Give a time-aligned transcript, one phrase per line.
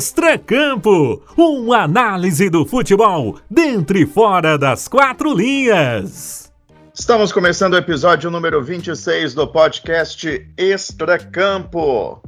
[0.00, 6.50] Extracampo, uma análise do futebol dentro e fora das quatro linhas.
[6.94, 12.22] Estamos começando o episódio número 26 do podcast Extracampo.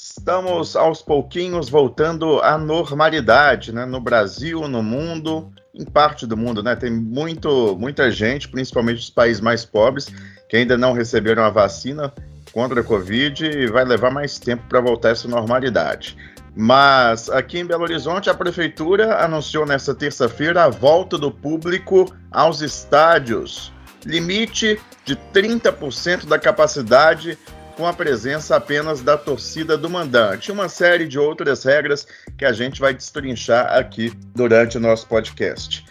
[0.00, 3.84] Estamos aos pouquinhos voltando à normalidade, né?
[3.84, 6.74] No Brasil, no mundo, em parte do mundo, né?
[6.74, 10.06] Tem muito, muita gente, principalmente os países mais pobres,
[10.48, 12.10] que ainda não receberam a vacina
[12.50, 16.16] contra a Covid e vai levar mais tempo para voltar essa normalidade.
[16.60, 22.62] Mas aqui em Belo Horizonte, a prefeitura anunciou nesta terça-feira a volta do público aos
[22.62, 23.72] estádios.
[24.04, 27.38] Limite de 30% da capacidade
[27.76, 30.50] com a presença apenas da torcida do mandante.
[30.50, 35.86] Uma série de outras regras que a gente vai destrinchar aqui durante o nosso podcast.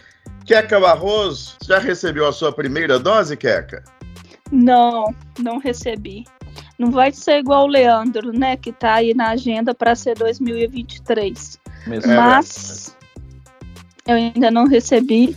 [0.46, 3.86] Queca Barroso, já recebeu a sua primeira dose, Queca?
[4.52, 6.26] Não, não recebi.
[6.78, 8.56] Não vai ser igual o Leandro, né?
[8.56, 11.60] Que tá aí na agenda para ser 2023.
[11.88, 12.14] Mesmo.
[12.14, 12.96] Mas
[14.06, 15.36] eu ainda não recebi.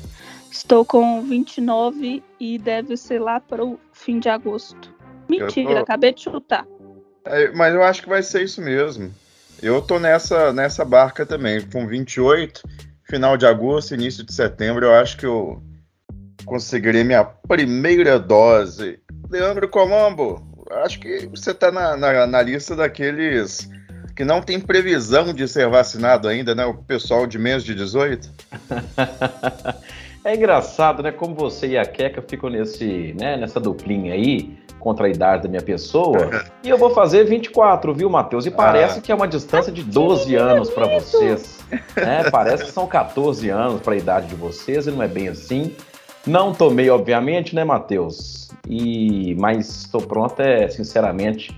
[0.51, 4.93] Estou com 29 e deve ser lá para o fim de agosto.
[5.29, 5.79] Mentira, tô...
[5.79, 6.67] acabei de chutar.
[7.25, 9.13] É, mas eu acho que vai ser isso mesmo.
[9.63, 12.63] Eu tô nessa, nessa barca também, com 28,
[13.05, 15.63] final de agosto, início de setembro, eu acho que eu
[16.45, 18.99] conseguirei minha primeira dose.
[19.31, 23.69] Leandro Colombo, acho que você está na, na, na, lista daqueles
[24.15, 26.65] que não tem previsão de ser vacinado ainda, né?
[26.65, 28.31] O pessoal de menos de 18.
[30.25, 31.11] é engraçado, né?
[31.11, 35.49] Como você e a Queca ficam nesse, né, nessa duplinha aí, contra a idade da
[35.49, 36.45] minha pessoa.
[36.63, 38.47] e eu vou fazer 24, viu, Matheus?
[38.47, 39.03] E parece ah.
[39.03, 41.61] que é uma distância de 12 anos para vocês.
[41.97, 42.29] Né?
[42.31, 45.75] Parece que são 14 anos para a idade de vocês, e não é bem assim.
[46.27, 48.40] Não tomei, obviamente, né, Matheus?
[48.71, 51.51] E mas estou pronto, é, sinceramente,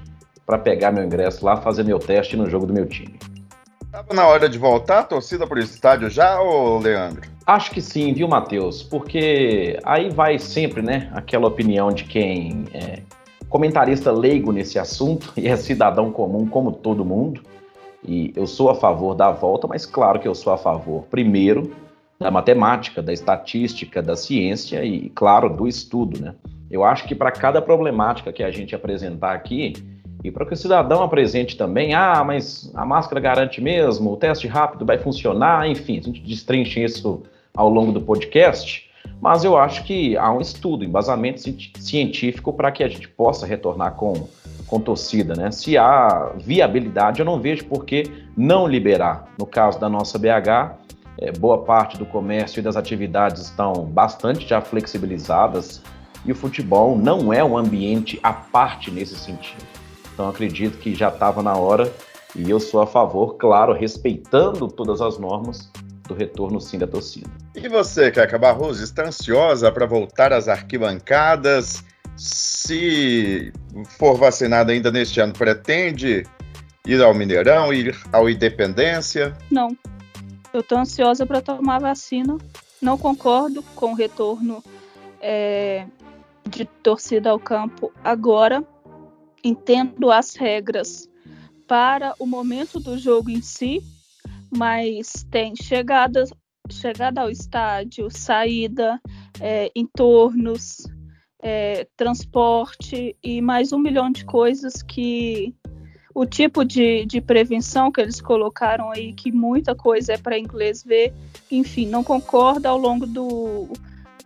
[0.47, 3.19] para pegar meu ingresso lá, fazer meu teste no jogo do meu time.
[3.91, 7.21] Tava na hora de voltar a torcida para o estádio já, ô Leandro?
[7.47, 8.83] Acho que sim, viu, Matheus?
[8.83, 13.03] Porque aí vai sempre, né, aquela opinião de quem é
[13.51, 17.43] comentarista leigo nesse assunto e é cidadão comum como todo mundo.
[18.03, 21.77] E eu sou a favor da volta, mas claro que eu sou a favor, primeiro,
[22.19, 26.35] da matemática, da estatística, da ciência e, claro, do estudo, né?
[26.73, 29.75] Eu acho que para cada problemática que a gente apresentar aqui,
[30.25, 34.49] e para que o cidadão apresente também, ah, mas a máscara garante mesmo, o teste
[34.49, 37.25] rápido vai funcionar, enfim, a gente destrincha isso
[37.55, 38.91] ao longo do podcast,
[39.21, 41.43] mas eu acho que há um estudo, embasamento
[41.79, 44.27] científico para que a gente possa retornar com,
[44.67, 45.51] com torcida, né?
[45.51, 49.27] Se há viabilidade, eu não vejo por que não liberar.
[49.39, 50.79] No caso da nossa BH,
[51.19, 55.83] é, boa parte do comércio e das atividades estão bastante já flexibilizadas
[56.25, 59.65] e o futebol não é um ambiente à parte nesse sentido.
[60.13, 61.93] Então acredito que já estava na hora
[62.35, 65.71] e eu sou a favor, claro, respeitando todas as normas
[66.07, 67.31] do retorno sim da torcida.
[67.55, 71.85] E você, Caca Barroso, está ansiosa para voltar às arquibancadas?
[72.17, 73.53] Se
[73.99, 76.25] for vacinado ainda neste ano, pretende
[76.87, 79.37] ir ao Mineirão, ir ao Independência?
[79.51, 79.77] Não.
[80.53, 82.37] Eu estou ansiosa para tomar vacina.
[82.81, 84.63] Não concordo com o retorno
[85.21, 85.87] é,
[86.49, 88.67] de torcida ao campo agora.
[89.45, 91.09] Entendo as regras
[91.67, 93.83] para o momento do jogo em si,
[94.57, 96.25] mas tem chegada,
[96.71, 99.01] chegada ao estádio, saída,
[99.41, 100.87] é, entornos,
[101.43, 105.55] é, transporte e mais um milhão de coisas que
[106.15, 110.85] o tipo de, de prevenção que eles colocaram aí, que muita coisa é para inglês
[110.85, 111.13] ver,
[111.51, 113.69] enfim, não concorda ao longo do,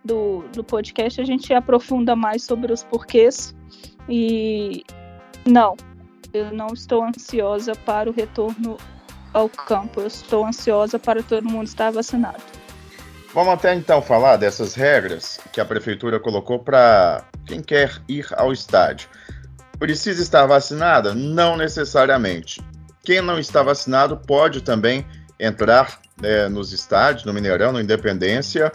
[0.07, 3.55] do, do podcast, a gente aprofunda mais sobre os porquês
[4.09, 4.85] e
[5.45, 5.77] não,
[6.33, 8.77] eu não estou ansiosa para o retorno
[9.33, 12.43] ao campo, eu estou ansiosa para todo mundo estar vacinado.
[13.35, 18.51] Vamos até então falar dessas regras que a prefeitura colocou para quem quer ir ao
[18.51, 19.09] estádio.
[19.79, 21.15] Precisa estar vacinada?
[21.15, 22.63] Não necessariamente.
[23.05, 25.05] Quem não está vacinado pode também
[25.39, 28.73] entrar é, nos estádios, no Mineirão, no Independência,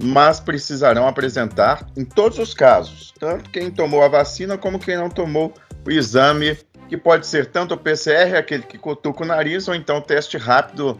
[0.00, 5.10] mas precisarão apresentar, em todos os casos, tanto quem tomou a vacina como quem não
[5.10, 5.52] tomou
[5.84, 6.56] o exame,
[6.88, 10.38] que pode ser tanto o PCR, aquele que cutuca o nariz, ou então o teste
[10.38, 10.98] rápido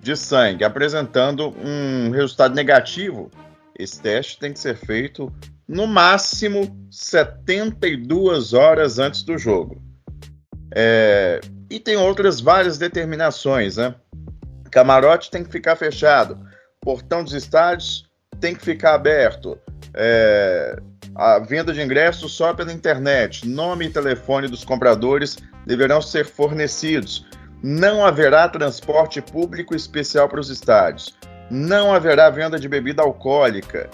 [0.00, 3.30] de sangue, apresentando um resultado negativo.
[3.78, 5.32] Esse teste tem que ser feito
[5.68, 9.82] no máximo 72 horas antes do jogo.
[10.74, 13.94] É, e tem outras várias determinações, né?
[14.70, 16.38] Camarote tem que ficar fechado,
[16.80, 18.05] portão dos estádios
[18.40, 19.58] tem que ficar aberto,
[19.94, 20.78] é,
[21.14, 27.26] a venda de ingressos só pela internet, nome e telefone dos compradores deverão ser fornecidos.
[27.62, 31.16] Não haverá transporte público especial para os estádios.
[31.50, 33.88] Não haverá venda de bebida alcoólica.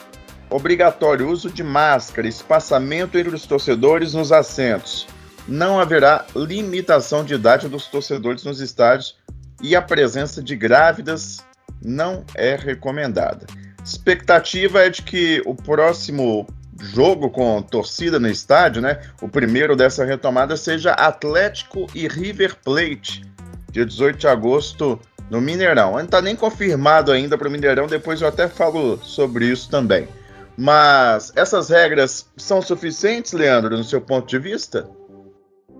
[0.50, 5.06] Obrigatório uso de máscara, espaçamento entre os torcedores nos assentos.
[5.47, 9.17] Não haverá limitação de idade dos torcedores nos estádios
[9.62, 11.38] e a presença de grávidas
[11.83, 13.47] não é recomendada.
[13.84, 16.46] Expectativa é de que o próximo
[16.81, 19.00] jogo com torcida no estádio, né?
[19.20, 23.23] O primeiro dessa retomada seja Atlético e River Plate,
[23.70, 24.99] dia 18 de agosto
[25.31, 25.93] no Mineirão.
[25.93, 30.08] Não está nem confirmado ainda para o Mineirão, depois eu até falo sobre isso também.
[30.56, 34.88] Mas essas regras são suficientes, Leandro, no seu ponto de vista?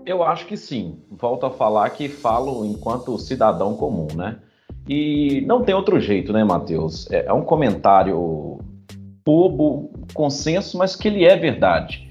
[0.05, 0.99] Eu acho que sim.
[1.09, 4.37] Volto a falar que falo enquanto cidadão comum, né?
[4.87, 7.09] E não tem outro jeito, né, Matheus?
[7.11, 8.59] É, é um comentário
[9.25, 12.09] bobo, consenso, mas que ele é verdade.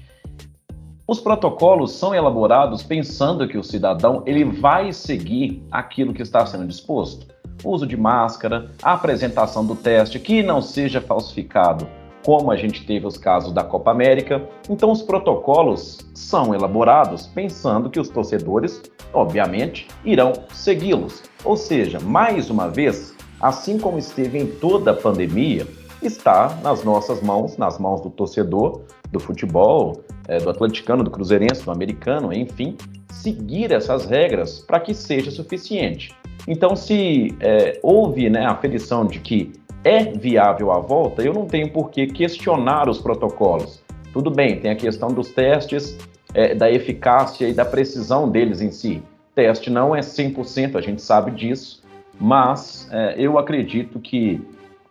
[1.07, 6.65] Os protocolos são elaborados pensando que o cidadão ele vai seguir aquilo que está sendo
[6.65, 7.27] disposto.
[7.63, 11.87] O uso de máscara, a apresentação do teste, que não seja falsificado,
[12.25, 14.47] como a gente teve os casos da Copa América.
[14.69, 18.81] Então, os protocolos são elaborados pensando que os torcedores,
[19.13, 21.23] obviamente, irão segui-los.
[21.43, 25.67] Ou seja, mais uma vez, assim como esteve em toda a pandemia,
[26.01, 28.81] está nas nossas mãos, nas mãos do torcedor
[29.11, 32.75] do futebol, é, do atleticano, do cruzeirense, do americano, enfim,
[33.11, 36.15] seguir essas regras para que seja suficiente.
[36.47, 39.53] Então, se é, houve né, a aferição de que
[39.83, 43.83] é viável a volta, eu não tenho por que questionar os protocolos.
[44.13, 45.97] Tudo bem, tem a questão dos testes,
[46.33, 49.03] é, da eficácia e da precisão deles em si.
[49.35, 51.83] Teste não é 100%, a gente sabe disso,
[52.19, 54.41] mas é, eu acredito que,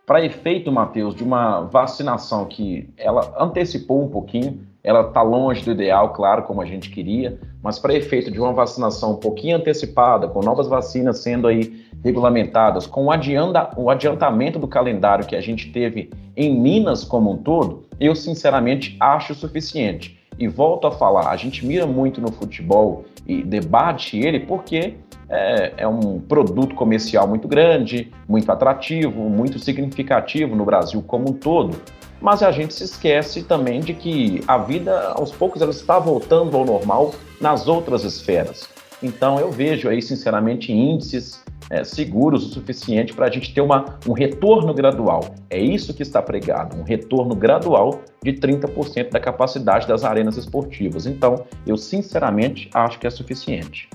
[0.04, 5.72] para efeito, Matheus, de uma vacinação que ela antecipou um pouquinho, ela está longe do
[5.72, 10.26] ideal, claro, como a gente queria, mas para efeito de uma vacinação um pouquinho antecipada,
[10.26, 15.40] com novas vacinas sendo aí regulamentadas, com o, adianta, o adiantamento do calendário que a
[15.40, 20.18] gente teve em Minas como um todo, eu sinceramente acho suficiente.
[20.38, 24.94] E volto a falar, a gente mira muito no futebol e debate ele porque
[25.28, 31.32] é, é, um produto comercial muito grande, muito atrativo, muito significativo no Brasil como um
[31.32, 31.78] todo.
[32.22, 36.56] Mas a gente se esquece também de que a vida, aos poucos, ela está voltando
[36.56, 38.68] ao normal nas outras esferas.
[39.02, 43.98] Então eu vejo aí, sinceramente, índices é, seguros o suficiente para a gente ter uma,
[44.06, 45.34] um retorno gradual.
[45.50, 51.06] É isso que está pregado, um retorno gradual de 30% da capacidade das arenas esportivas.
[51.06, 53.88] Então, eu sinceramente acho que é suficiente.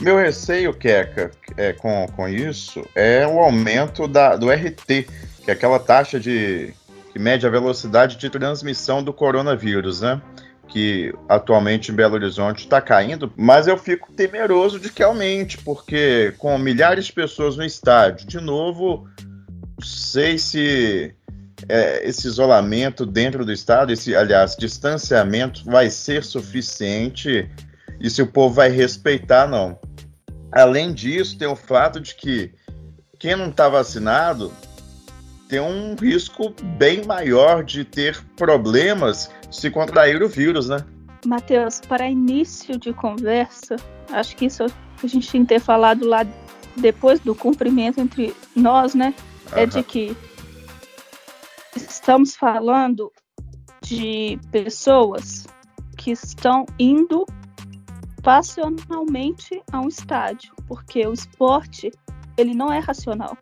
[0.00, 5.06] Meu receio, Keka, é, com, com isso é o aumento da, do RT,
[5.44, 6.74] que é aquela taxa de
[7.12, 10.20] que mede a velocidade de transmissão do coronavírus, né?
[10.68, 16.34] que atualmente em Belo Horizonte está caindo, mas eu fico temeroso de que aumente, porque
[16.36, 19.08] com milhares de pessoas no estádio, de novo,
[19.82, 21.14] sei se
[21.68, 27.50] é, esse isolamento dentro do estado, esse, aliás, distanciamento vai ser suficiente
[27.98, 29.78] e se o povo vai respeitar, não.
[30.52, 32.52] Além disso, tem o fato de que
[33.18, 34.52] quem não está vacinado
[35.48, 40.84] tem um risco bem maior de ter problemas se contrair o vírus, né?
[41.24, 43.76] Matheus, para início de conversa,
[44.12, 46.26] acho que isso a gente tinha que ter falado lá
[46.76, 49.14] depois do cumprimento entre nós, né?
[49.52, 49.58] Uhum.
[49.58, 50.16] É de que
[51.74, 53.10] estamos falando
[53.82, 55.46] de pessoas
[55.96, 57.24] que estão indo
[58.22, 61.90] passionalmente a um estádio, porque o esporte
[62.36, 63.36] ele não é racional.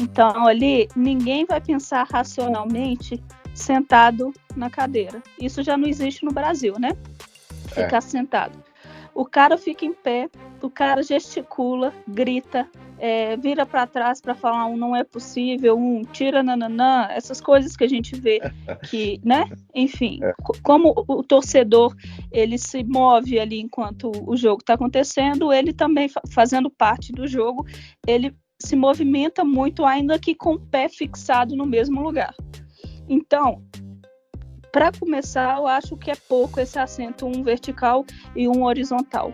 [0.00, 3.22] Então, ali, ninguém vai pensar racionalmente
[3.54, 5.22] sentado na cadeira.
[5.38, 6.96] Isso já não existe no Brasil, né?
[7.68, 8.00] Ficar é.
[8.00, 8.58] sentado.
[9.14, 10.30] O cara fica em pé,
[10.62, 12.66] o cara gesticula, grita,
[12.98, 17.76] é, vira para trás para falar um não é possível, um tira nananã, essas coisas
[17.76, 18.40] que a gente vê
[18.88, 19.44] que, né?
[19.74, 20.32] Enfim, é.
[20.62, 21.94] como o torcedor
[22.32, 27.66] ele se move ali enquanto o jogo está acontecendo, ele também fazendo parte do jogo,
[28.06, 32.34] ele se movimenta muito, ainda que com o pé fixado no mesmo lugar.
[33.08, 33.62] Então,
[34.72, 38.04] para começar, eu acho que é pouco esse assento, um vertical
[38.36, 39.32] e um horizontal.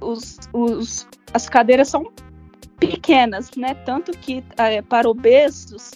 [0.00, 2.12] Os, os, as cadeiras são
[2.78, 3.74] pequenas, né?
[3.86, 5.92] Tanto que é, para obesos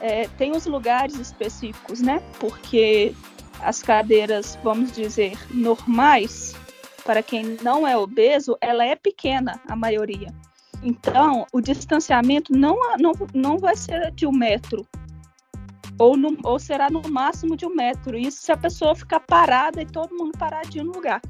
[0.00, 2.22] é, tem os lugares específicos, né?
[2.38, 3.14] Porque
[3.62, 6.54] as cadeiras, vamos dizer, normais,
[7.04, 10.32] para quem não é obeso, ela é pequena, a maioria.
[10.82, 14.86] Então, o distanciamento não, não, não vai ser de um metro.
[15.98, 18.16] ou, no, ou será no máximo de um metro.
[18.16, 21.20] Isso se a pessoa ficar parada e todo mundo paradinho no lugar.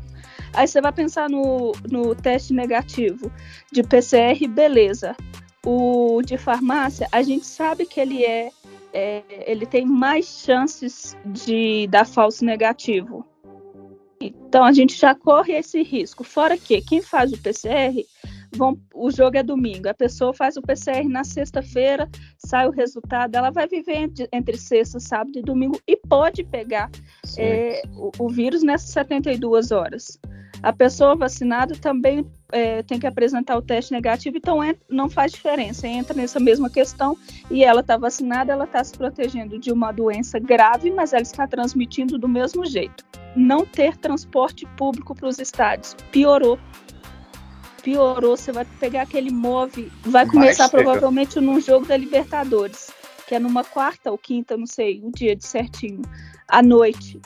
[0.53, 3.31] Aí você vai pensar no, no teste negativo
[3.73, 5.17] de PCR, beleza.
[5.65, 8.51] O de farmácia, a gente sabe que ele é,
[8.93, 13.27] é ele tem mais chances de dar falso negativo.
[14.21, 16.23] Então a gente já corre esse risco.
[16.25, 18.05] Fora que quem faz o PCR
[18.57, 23.35] vão, o jogo é domingo, a pessoa faz o PCR na sexta-feira, sai o resultado,
[23.37, 26.91] ela vai viver entre, entre, sexta, sábado e domingo e pode pegar
[27.39, 30.19] é, o, o, vírus nessas 72 horas.
[30.63, 35.33] A pessoa vacinada também é, tem que apresentar o teste negativo, então é, não faz
[35.33, 37.17] diferença, entra nessa mesma questão
[37.51, 41.47] e ela está vacinada, ela está se protegendo de uma doença grave, mas ela está
[41.47, 43.05] transmitindo do mesmo jeito.
[43.35, 46.59] Não ter transporte público para os estádios piorou
[47.83, 52.91] piorou, você vai pegar aquele move, vai começar provavelmente num jogo da Libertadores,
[53.27, 56.03] que é numa quarta ou quinta, não sei, o dia de certinho,
[56.49, 57.21] à noite.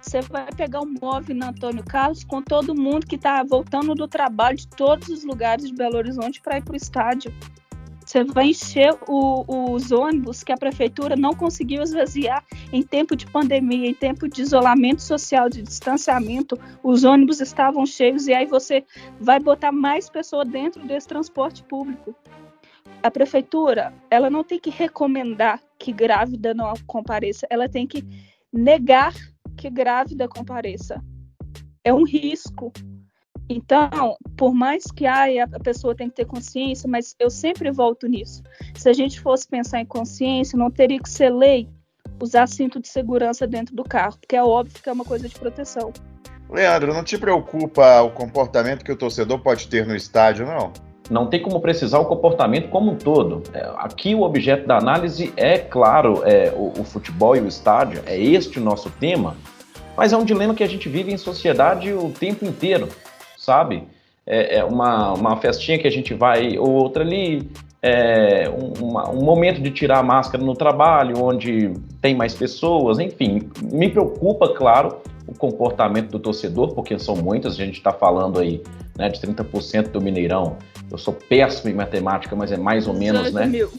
[0.00, 4.08] Você vai pegar um move na Antônio Carlos com todo mundo que está voltando do
[4.08, 7.32] trabalho de todos os lugares de Belo Horizonte para ir para o estádio.
[8.08, 13.26] Você vai encher o, os ônibus que a prefeitura não conseguiu esvaziar em tempo de
[13.26, 16.58] pandemia, em tempo de isolamento social, de distanciamento.
[16.82, 18.82] Os ônibus estavam cheios e aí você
[19.20, 22.14] vai botar mais pessoas dentro desse transporte público.
[23.02, 28.02] A prefeitura, ela não tem que recomendar que grávida não compareça, ela tem que
[28.50, 29.12] negar
[29.54, 31.04] que grávida compareça.
[31.84, 32.72] É um risco.
[33.48, 38.06] Então, por mais que ai, a pessoa tem que ter consciência, mas eu sempre volto
[38.06, 38.42] nisso.
[38.74, 41.68] Se a gente fosse pensar em consciência, não teria que ser lei
[42.20, 45.34] usar cinto de segurança dentro do carro, porque é óbvio que é uma coisa de
[45.38, 45.92] proteção.
[46.50, 50.72] Leandro, não te preocupa o comportamento que o torcedor pode ter no estádio, não?
[51.10, 53.42] Não tem como precisar o comportamento como um todo.
[53.54, 58.02] É, aqui o objeto da análise é, claro, é, o, o futebol e o estádio,
[58.04, 59.36] é este o nosso tema,
[59.96, 62.88] mas é um dilema que a gente vive em sociedade o tempo inteiro
[63.48, 63.84] sabe?
[64.26, 67.50] É, é uma, uma festinha que a gente vai, ou outra ali,
[67.80, 72.98] é, um, uma, um momento de tirar a máscara no trabalho, onde tem mais pessoas,
[72.98, 73.48] enfim.
[73.62, 78.62] Me preocupa, claro, o comportamento do torcedor, porque são muitas, a gente está falando aí
[78.98, 80.58] né, de 30% do Mineirão.
[80.90, 83.46] Eu sou péssimo em matemática, mas é mais ou menos, né?
[83.46, 83.70] Mil.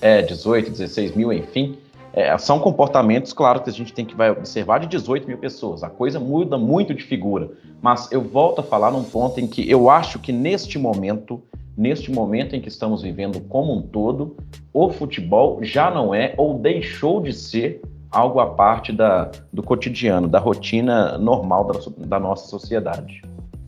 [0.00, 1.78] É, 18, 16 mil, enfim.
[2.16, 5.82] É, são comportamentos, claro, que a gente tem que vai observar de 18 mil pessoas.
[5.82, 7.50] A coisa muda muito de figura.
[7.82, 11.42] Mas eu volto a falar num ponto em que eu acho que neste momento,
[11.76, 14.34] neste momento em que estamos vivendo como um todo,
[14.72, 20.26] o futebol já não é ou deixou de ser algo à parte da, do cotidiano,
[20.26, 23.20] da rotina normal da, da nossa sociedade.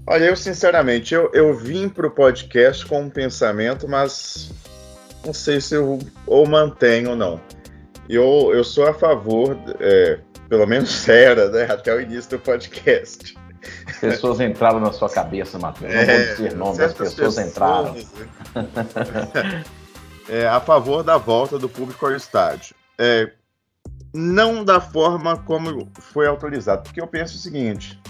[0.06, 4.50] Olha, eu sinceramente, eu, eu vim para o podcast com um pensamento, mas
[5.22, 7.38] não sei se eu ou mantenho ou não.
[8.08, 13.36] Eu, eu sou a favor, é, pelo menos era, né, até o início do podcast.
[13.86, 15.92] As pessoas entraram na sua cabeça, Matheus.
[15.92, 17.96] Não é, vou dizer nome, as pessoas, pessoas entraram.
[20.28, 22.74] é, a favor da volta do público ao estádio.
[22.96, 23.30] É,
[24.14, 28.00] não da forma como foi autorizado, porque eu penso o seguinte: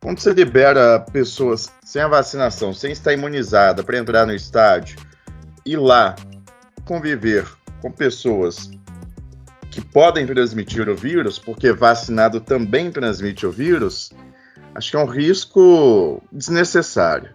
[0.00, 4.98] quando você libera pessoas sem a vacinação, sem estar imunizada para entrar no estádio
[5.64, 6.16] e lá
[6.84, 7.46] conviver
[7.80, 8.70] com pessoas
[9.70, 14.10] que podem transmitir o vírus, porque vacinado também transmite o vírus,
[14.74, 17.30] acho que é um risco desnecessário.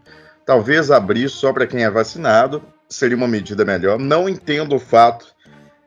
[0.45, 3.97] Talvez abrir só para quem é vacinado seria uma medida melhor.
[3.97, 5.25] Não entendo o fato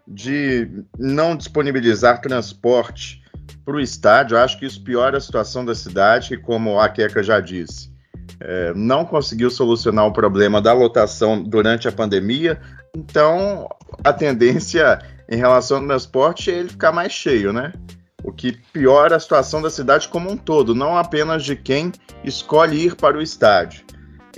[0.07, 3.23] de não disponibilizar transporte
[3.65, 4.39] para o estádio.
[4.39, 7.93] Acho que isso piora a situação da cidade, e como a Queca já disse,
[8.41, 12.59] é, não conseguiu solucionar o problema da lotação durante a pandemia.
[12.97, 13.69] Então,
[14.03, 14.99] a tendência
[15.29, 17.73] em relação ao transporte é ele ficar mais cheio, né?
[18.25, 21.93] O que piora a situação da cidade como um todo, não apenas de quem
[22.25, 23.85] escolhe ir para o estádio.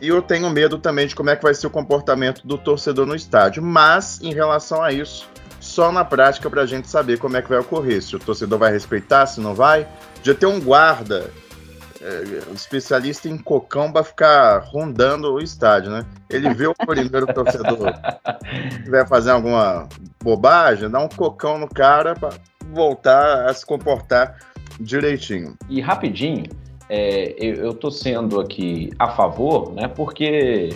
[0.01, 3.07] E eu tenho medo também de como é que vai ser o comportamento do torcedor
[3.07, 5.29] no estádio, mas em relação a isso,
[5.61, 8.59] só na prática para a gente saber como é que vai ocorrer, se o torcedor
[8.59, 9.87] vai respeitar, se não vai.
[10.23, 11.31] Já ter um guarda
[12.01, 16.05] é, um especialista em cocão para ficar rondando o estádio, né?
[16.29, 17.93] Ele vê o primeiro torcedor
[18.83, 19.89] que vai fazer alguma
[20.23, 22.31] bobagem, dá um cocão no cara para
[22.73, 24.39] voltar a se comportar
[24.81, 25.55] direitinho.
[25.69, 26.45] E rapidinho,
[26.89, 29.87] é, eu, estou sendo aqui a favor, né?
[29.87, 30.71] Porque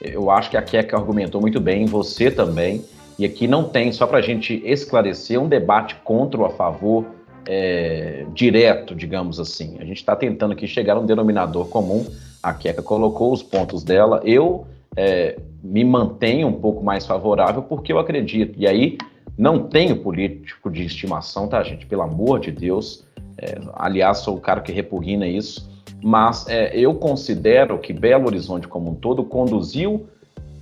[0.00, 2.84] eu acho que a Keka argumentou muito bem, você também.
[3.18, 7.15] E aqui não tem, só para a gente esclarecer, um debate contra ou a favor
[7.46, 9.76] é, direto, digamos assim.
[9.78, 12.04] A gente está tentando aqui chegar a um denominador comum.
[12.42, 14.20] A Keka colocou os pontos dela.
[14.24, 18.54] Eu é, me mantenho um pouco mais favorável porque eu acredito.
[18.58, 18.98] E aí,
[19.38, 21.84] Não tenho político de estimação, tá, gente?
[21.84, 23.04] Pelo amor de Deus.
[23.36, 25.68] É, aliás, sou o cara que repugna isso.
[26.02, 30.06] Mas é, eu considero que Belo Horizonte, como um todo, conduziu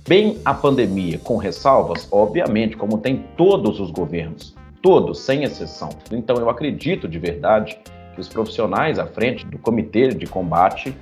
[0.07, 4.53] bem a pandemia, com ressalvas, obviamente, como tem todos os governos,
[4.85, 5.89] todos, sem exceção.
[6.11, 7.75] Então, eu acredito de verdade
[8.13, 10.95] que os profissionais à frente do comitê de combate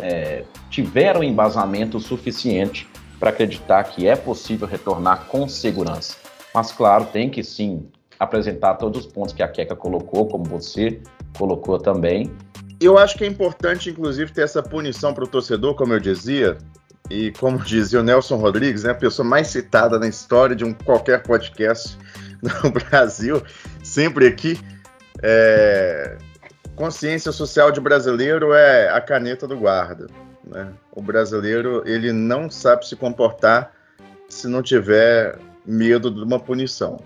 [0.00, 2.88] é, tiveram embasamento suficiente
[3.18, 6.14] para acreditar que é possível retornar com segurança.
[6.54, 7.88] Mas, claro, tem que sim
[8.20, 11.00] apresentar todos os pontos que a Queca colocou, como você
[11.36, 12.30] colocou também.
[12.80, 16.56] Eu acho que é importante, inclusive, ter essa punição para o torcedor, como eu dizia,
[17.10, 20.72] e como dizia o Nelson Rodrigues, né, a pessoa mais citada na história de um
[20.72, 21.98] qualquer podcast
[22.62, 23.42] no Brasil,
[23.82, 24.58] sempre aqui.
[25.22, 26.16] É...
[26.76, 30.06] Consciência social de brasileiro é a caneta do guarda.
[30.44, 30.72] Né?
[30.92, 33.72] O brasileiro ele não sabe se comportar
[34.28, 37.00] se não tiver medo de uma punição.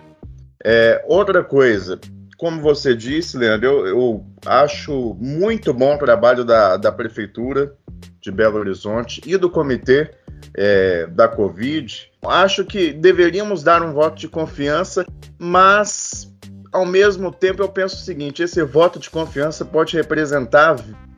[0.64, 2.00] É, outra coisa,
[2.37, 7.75] como você disse, Leandro, eu, eu, acho muito bom o trabalho da, da Prefeitura
[8.21, 10.11] de Belo Horizonte e do Comitê
[10.54, 12.11] é, da Covid.
[12.26, 15.07] Acho que deveríamos dar um voto de confiança,
[15.38, 16.33] mas
[16.73, 20.76] ao mesmo tempo eu penso o seguinte: esse voto de confiança pode representar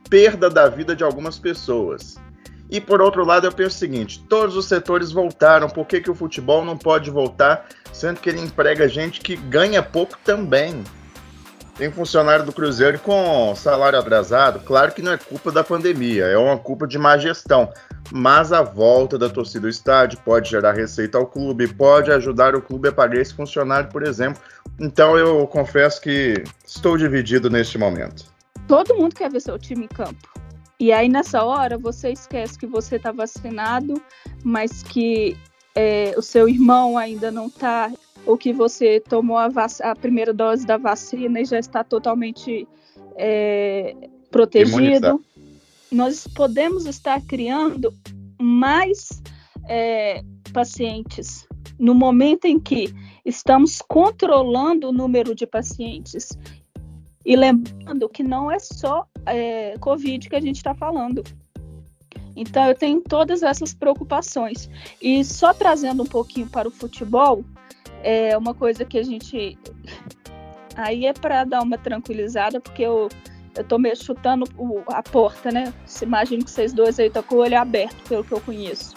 [0.09, 2.15] perda da vida de algumas pessoas.
[2.69, 6.09] E por outro lado, eu penso o seguinte: todos os setores voltaram, por que, que
[6.09, 10.83] o futebol não pode voltar, sendo que ele emprega gente que ganha pouco também?
[11.77, 16.37] Tem funcionário do Cruzeiro com salário atrasado, claro que não é culpa da pandemia, é
[16.37, 17.71] uma culpa de má gestão.
[18.11, 22.61] Mas a volta da torcida ao estádio pode gerar receita ao clube, pode ajudar o
[22.61, 24.41] clube a pagar esse funcionário, por exemplo.
[24.79, 28.25] Então eu confesso que estou dividido neste momento.
[28.67, 30.29] Todo mundo quer ver seu time em campo.
[30.79, 34.01] E aí, nessa hora, você esquece que você está vacinado,
[34.43, 35.37] mas que
[35.75, 37.91] é, o seu irmão ainda não está,
[38.25, 39.49] ou que você tomou a,
[39.83, 42.67] a, primeira dose da vacina e já está totalmente
[43.15, 43.95] é,
[44.31, 45.23] protegido.
[45.91, 47.93] Nós podemos estar criando
[48.41, 49.21] mais
[49.67, 52.93] é, pacientes no momento em que
[53.25, 56.29] estamos controlando o número de pacientes
[57.25, 61.23] e lembrando que não é só é, Covid que a gente está falando.
[62.35, 64.69] Então eu tenho todas essas preocupações.
[65.01, 67.43] E só trazendo um pouquinho para o futebol,
[68.03, 69.57] é uma coisa que a gente.
[70.75, 73.09] Aí é para dar uma tranquilizada, porque eu,
[73.55, 75.73] eu tô meio chutando o, a porta, né?
[76.01, 78.95] Imagino que vocês dois aí estão com o olho aberto, pelo que eu conheço.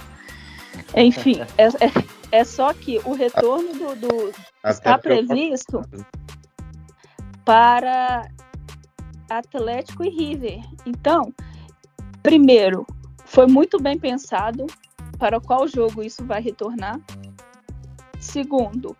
[0.96, 1.92] Enfim, é, é,
[2.30, 4.32] é só que o retorno do, do
[4.64, 5.80] está previsto
[7.44, 8.28] para
[9.28, 10.60] Atlético e River.
[10.86, 11.32] Então,
[12.22, 12.86] primeiro,
[13.24, 14.66] foi muito bem pensado
[15.18, 17.00] para qual jogo isso vai retornar.
[18.20, 18.96] Segundo,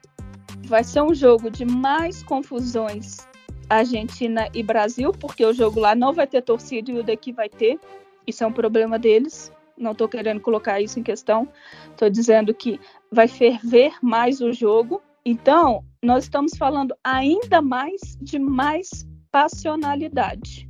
[0.66, 3.26] vai ser um jogo de mais confusões
[3.68, 7.48] Argentina e Brasil, porque o jogo lá não vai ter torcida e o daqui vai
[7.48, 7.78] ter.
[8.26, 9.52] Isso é um problema deles.
[9.76, 11.48] Não estou querendo colocar isso em questão.
[11.90, 15.02] Estou dizendo que vai ferver mais o jogo.
[15.24, 20.68] Então, nós estamos falando ainda mais de mais passionalidade.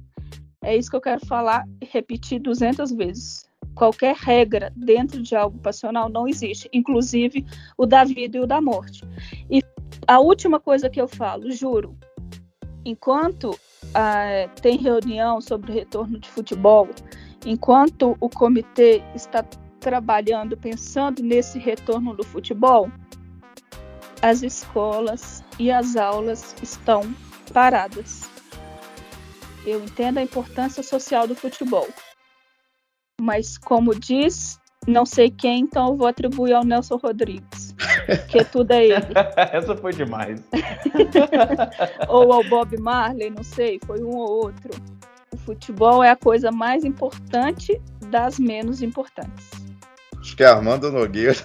[0.62, 3.44] É isso que eu quero falar e repetir 200 vezes.
[3.74, 7.44] Qualquer regra dentro de algo passional não existe, inclusive
[7.76, 9.02] o da vida e o da morte.
[9.50, 9.62] E
[10.06, 11.98] a última coisa que eu falo, juro,
[12.84, 13.58] enquanto
[13.94, 16.88] ah, tem reunião sobre o retorno de futebol,
[17.44, 19.44] enquanto o comitê está
[19.80, 22.90] trabalhando, pensando nesse retorno do futebol,
[24.22, 27.02] as escolas e as aulas estão
[27.52, 28.22] paradas.
[29.66, 31.88] Eu entendo a importância social do futebol,
[33.20, 37.63] mas como diz, não sei quem, então eu vou atribuir ao Nelson Rodrigues,
[38.28, 38.94] que tudo é ele.
[39.52, 40.42] Essa foi demais.
[42.08, 44.70] ou ao Bob Marley, não sei, foi um ou outro.
[45.32, 49.50] O futebol é a coisa mais importante das menos importantes.
[50.20, 51.34] Acho que é Armando Nogueira.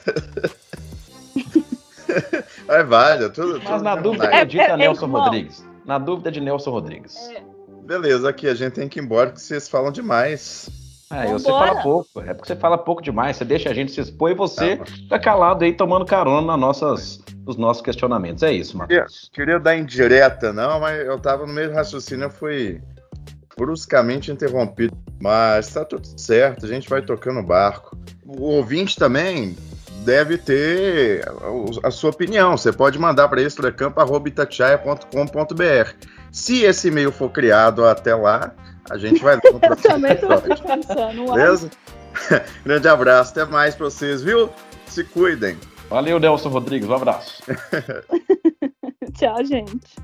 [2.66, 3.62] Vai, vale, tudo.
[3.64, 5.66] Mas na dúvida, acredita é, é, Nelson é Rodrigues.
[5.86, 7.18] Na dúvida de Nelson Rodrigues.
[7.30, 7.44] É.
[7.84, 10.70] Beleza, aqui a gente tem que ir embora porque vocês falam demais.
[11.12, 14.00] É, você fala pouco, é porque você fala pouco demais, você deixa a gente se
[14.00, 18.44] expor e você tá, fica calado aí tomando carona nas nossas, nos nossos questionamentos.
[18.44, 19.30] É isso, Marcos.
[19.34, 22.80] Queria, queria dar indireta, não, mas eu tava no meio do raciocínio, eu fui
[23.58, 24.96] bruscamente interrompido.
[25.22, 27.98] Mas tá tudo certo, a gente vai tocando o barco.
[28.26, 29.58] O ouvinte também
[30.06, 31.30] deve ter
[31.84, 32.56] a sua opinião.
[32.56, 36.19] Você pode mandar para extracampo.itatiaia.com.br.
[36.32, 38.54] Se esse e-mail for criado até lá,
[38.90, 41.34] a gente vai Eu também estou pensando.
[41.34, 41.70] Beleza?
[42.66, 44.50] Grande abraço, até mais para vocês, viu?
[44.88, 45.58] Se cuidem.
[45.90, 47.42] Valeu, Nelson Rodrigues, um abraço.
[49.18, 49.96] Tchau, gente.